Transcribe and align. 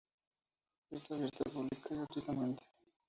Está 0.89 1.13
abierta 1.13 1.43
pública 1.51 1.89
y 1.91 1.95
gratuitamente. 1.97 2.63